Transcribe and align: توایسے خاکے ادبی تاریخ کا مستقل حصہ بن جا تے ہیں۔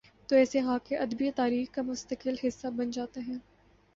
توایسے 0.29 0.61
خاکے 0.61 0.95
ادبی 0.97 1.29
تاریخ 1.31 1.69
کا 1.71 1.81
مستقل 1.81 2.35
حصہ 2.43 2.67
بن 2.77 2.89
جا 2.91 3.05
تے 3.13 3.19
ہیں۔ 3.21 3.37